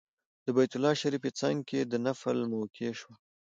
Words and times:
د 0.45 0.47
بیت 0.55 0.71
الله 0.75 0.93
شریف 1.01 1.23
څنګ 1.41 1.57
کې 1.69 1.79
د 1.85 1.93
نفل 2.05 2.37
موقع 2.51 2.89
شوه. 2.99 3.13